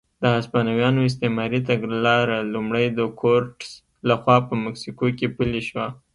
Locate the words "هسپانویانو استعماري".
0.37-1.61